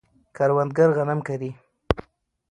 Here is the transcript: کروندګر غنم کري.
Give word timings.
کروندګر 0.37 0.89
غنم 0.97 1.19
کري. 1.27 1.51